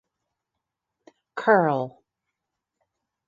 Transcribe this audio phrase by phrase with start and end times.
[1.35, 2.01] Curle.